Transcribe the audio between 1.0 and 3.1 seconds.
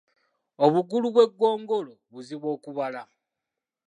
bw’eggongolo buzibu okubala.